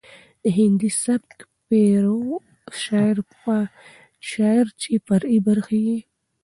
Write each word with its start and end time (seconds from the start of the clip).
د 0.43 0.43
هندي 0.57 0.89
سبک 1.03 1.37
پيرو 1.67 2.19
شاعر 4.31 4.65
چې 4.81 4.91
فرعي 5.05 5.39
برخې 5.47 5.79
يې 5.89 5.99